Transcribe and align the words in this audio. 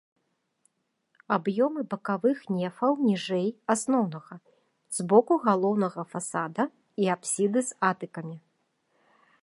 Аб'ёмы 1.35 1.81
бакавых 1.91 2.39
нефаў 2.55 2.93
ніжэй 3.09 3.45
асноўнага, 3.75 4.35
з 4.99 5.05
боку 5.13 5.33
галоўнага 5.45 6.01
фасада 6.15 6.63
і 7.05 7.13
апсіды 7.17 7.59
з 7.71 7.83
атыкамі. 7.93 8.37